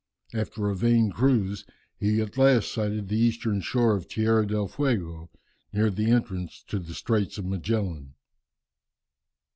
[0.33, 1.63] After a vain cruise,
[1.99, 5.29] he at last sighted the eastern shore of Tierra del Fuego,
[5.73, 8.15] near the entrance to the Straits of Magellan.